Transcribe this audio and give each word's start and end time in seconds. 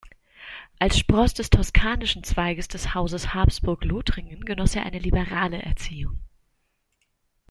Als 0.79 0.97
Spross 0.97 1.35
des 1.35 1.51
toskanischen 1.51 2.23
Zweiges 2.23 2.67
des 2.67 2.95
Hauses 2.95 3.35
Habsburg-Lothringen 3.35 4.45
genoss 4.45 4.75
er 4.75 4.81
eine 4.83 4.97
liberale 4.97 5.61
Erziehung. 5.61 6.19